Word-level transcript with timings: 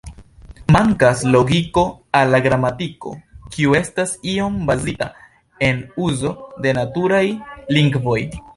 Mankas 0.75 1.19
logiko 1.35 1.83
al 2.19 2.33
la 2.35 2.39
gramatiko 2.47 3.13
kiu 3.57 3.77
estas 3.81 4.15
iom 4.33 4.57
bazita 4.71 5.11
en 5.71 5.87
uzo 6.09 6.33
de 6.65 6.77
naturaj 6.81 7.25
lingvoj. 7.79 8.21